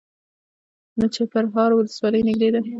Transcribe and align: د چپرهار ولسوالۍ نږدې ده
د 0.99 1.01
چپرهار 1.15 1.71
ولسوالۍ 1.73 2.21
نږدې 2.27 2.49
ده 2.53 2.61